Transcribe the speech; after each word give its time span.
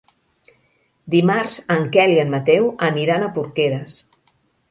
Dimarts 1.15 1.57
en 1.75 1.85
Quel 1.97 2.15
i 2.15 2.17
en 2.23 2.33
Mateu 2.37 2.67
aniran 2.89 3.27
a 3.29 3.31
Porqueres. 3.37 4.01